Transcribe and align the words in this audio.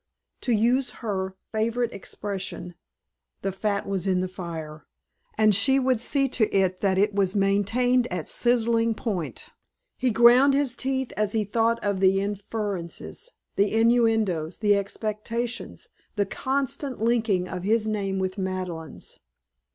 To 0.41 0.51
use 0.51 0.89
her 1.05 1.35
favorite 1.51 1.93
expression, 1.93 2.73
the 3.43 3.51
fat 3.51 3.85
was 3.87 4.07
in 4.07 4.19
the 4.21 4.27
fire; 4.27 4.87
and 5.37 5.53
she 5.53 5.77
would 5.77 6.01
see 6.01 6.27
to 6.29 6.51
it 6.51 6.79
that 6.81 6.97
it 6.97 7.13
was 7.13 7.35
maintained 7.35 8.07
at 8.11 8.27
sizzling 8.27 8.95
point. 8.95 9.49
He 9.97 10.09
ground 10.09 10.55
his 10.55 10.75
teeth 10.75 11.13
as 11.15 11.33
he 11.33 11.43
thought 11.43 11.77
of 11.83 11.99
the 11.99 12.19
inferences, 12.19 13.29
the 13.57 13.75
innuendos, 13.75 14.57
the 14.57 14.75
expectations, 14.75 15.89
the 16.15 16.25
constant 16.25 16.99
linking 16.99 17.47
of 17.47 17.61
his 17.61 17.85
name 17.85 18.17
with 18.17 18.39
Madeleine's. 18.39 19.19